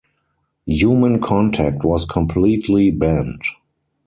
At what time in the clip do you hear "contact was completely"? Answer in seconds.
1.21-2.89